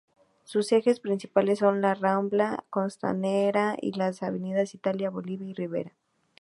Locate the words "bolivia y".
5.11-5.53